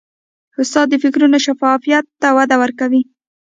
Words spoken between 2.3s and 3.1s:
وده ورکوي.